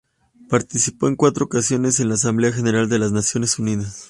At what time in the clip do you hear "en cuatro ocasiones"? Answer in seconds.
1.07-1.99